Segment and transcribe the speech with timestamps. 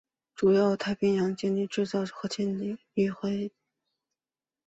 [0.33, 3.51] 主要为太平洋舰队制造常规潜艇与核潜艇。